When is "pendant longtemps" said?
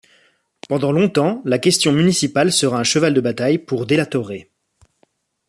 0.67-1.43